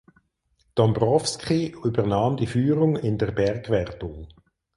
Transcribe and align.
Dombrowski 0.73 1.67
übernahm 1.83 2.35
die 2.35 2.47
Führung 2.47 2.95
in 2.95 3.19
der 3.19 3.33
Bergwertung. 3.33 4.29